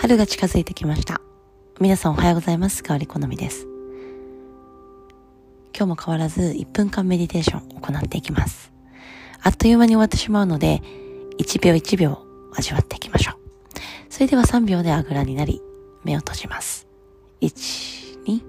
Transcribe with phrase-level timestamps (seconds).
[0.00, 1.20] 春が近づいてきました。
[1.78, 2.82] 皆さんおはようございます。
[2.82, 3.66] 香り好みです。
[5.76, 8.72] 今日も変わらず1分間メディテーションを行っていきます。
[9.42, 10.80] あっという間に終わってしまうので、
[11.38, 12.24] 1秒1秒
[12.56, 13.34] 味わっていきましょう。
[14.08, 15.60] それでは3秒であぐらになり、
[16.02, 16.88] 目を閉じます。
[17.42, 18.40] 1、2、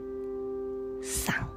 [1.02, 1.48] 3。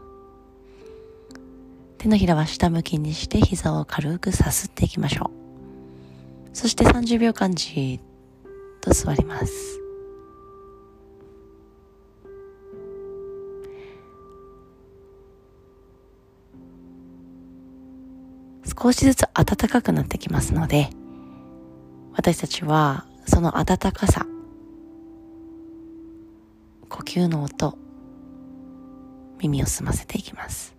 [1.99, 6.51] 手のひらは下向きにして膝を軽くさすっていきましょう。
[6.53, 8.03] そして30秒間じーっ
[8.81, 9.84] と座ります。
[18.81, 20.91] 少しずつ暖かくなってきますので、
[22.13, 24.27] 私たちはその暖かさ、
[26.89, 27.79] 呼吸の音、
[29.39, 30.75] 耳を澄ませていきます。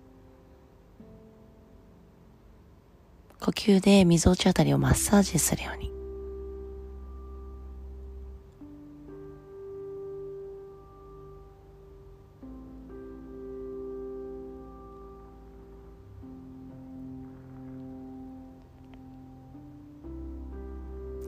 [3.40, 5.95] 呼吸で溝落ちあたりをマッサージするように。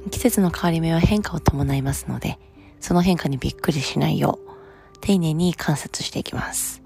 [0.10, 2.40] 季節の変わり目は変化を伴いますので、
[2.80, 6.82] その変化にびっくりしないよう、丁寧に観察していきます。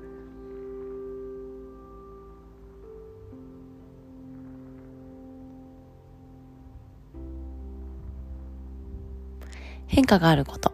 [9.88, 10.74] 変化があること。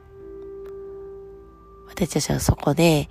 [1.90, 3.09] 私たちはそこで、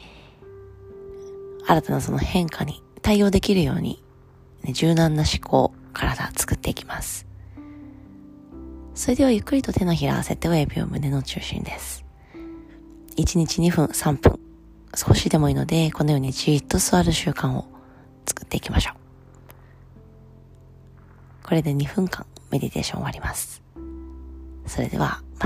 [1.67, 4.01] 新たなその変化に対応できるように、
[4.73, 7.26] 柔軟な思考、体作っていきます。
[8.97, 12.03] それではゆっくりと手のひらを合わせて親指を胸の中心です。
[13.19, 14.41] 1日2分、3分、
[14.95, 17.67] 少しでもいいので、このようにじーっと座る習慣を
[18.27, 18.97] 作っていきましょう。
[21.47, 23.63] これで2分間メディテーション終わります。
[24.67, 25.46] それでは、ま